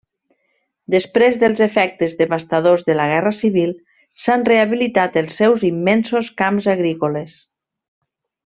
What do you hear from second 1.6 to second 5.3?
efectes devastadors de la guerra civil, s'han rehabilitat